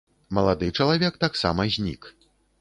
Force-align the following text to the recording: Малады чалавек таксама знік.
Малады 0.37 0.69
чалавек 0.77 1.19
таксама 1.25 1.69
знік. 1.77 2.11